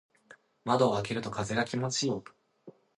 [0.65, 2.13] 窓を開けると風が気持ちいい。